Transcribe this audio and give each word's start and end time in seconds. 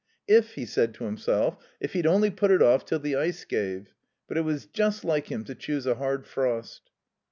"If," 0.27 0.55
he 0.55 0.65
said 0.65 0.95
to 0.95 1.03
himself, 1.03 1.57
"if 1.79 1.93
he'd 1.93 2.07
only 2.07 2.31
put 2.31 2.49
it 2.49 2.59
off 2.63 2.85
till 2.85 2.97
the 2.97 3.15
ice 3.15 3.45
gave. 3.45 3.93
But 4.27 4.37
it 4.37 4.41
was 4.41 4.65
just 4.65 5.05
like 5.05 5.31
him 5.31 5.43
to 5.43 5.53
choose 5.53 5.85
a 5.85 5.93
hard 5.93 6.25
frost." 6.25 6.89